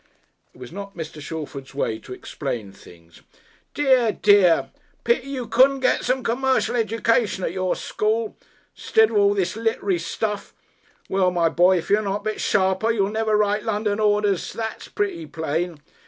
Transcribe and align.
It 0.51 0.57
was 0.59 0.71
not 0.71 0.97
Mr. 0.97 1.21
Shalford's 1.21 1.75
way 1.75 1.99
to 1.99 2.11
explain 2.11 2.71
things. 2.71 3.21
"Dear, 3.75 4.11
dear! 4.11 4.71
Pity 5.03 5.29
you 5.29 5.45
couldn't 5.45 5.81
get 5.81 6.03
some 6.03 6.23
c'mercial 6.23 6.75
education 6.75 7.43
at 7.43 7.51
your 7.51 7.75
school. 7.75 8.35
'Stid 8.73 9.11
of 9.11 9.17
all 9.17 9.33
this 9.35 9.55
lit'ry 9.55 9.97
stuff. 9.99 10.55
Well, 11.07 11.29
my 11.29 11.49
boy, 11.49 11.77
if 11.77 11.91
y' 11.91 12.01
don't 12.01 12.05
'ussel 12.07 12.71
a 12.71 12.75
bit 12.79 12.95
y'll 12.97 13.11
never 13.11 13.37
write 13.37 13.61
London 13.61 13.99
orders, 13.99 14.51
that's 14.53 14.87
pretty 14.87 15.27
plain. 15.27 15.79